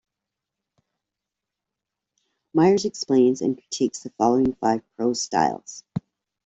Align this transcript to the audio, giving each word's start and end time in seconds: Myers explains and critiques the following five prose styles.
Myers 2.55 2.85
explains 2.85 3.41
and 3.41 3.55
critiques 3.55 3.99
the 4.01 4.09
following 4.17 4.55
five 4.55 4.81
prose 4.97 5.21
styles. 5.21 5.83